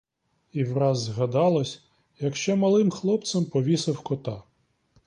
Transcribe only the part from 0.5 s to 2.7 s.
І враз згадалось, як ще